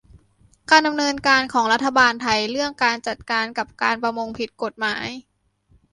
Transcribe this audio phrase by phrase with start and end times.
[0.69, 5.07] การดำเนินการของรัฐบาลไทยเรื่องการจัดการกับการประมงผิดกฎหมาย